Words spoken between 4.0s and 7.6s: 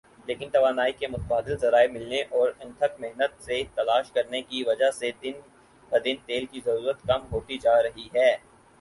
کرنے کی وجہ سے دن بدن تیل کی ضرورت کم ہوتی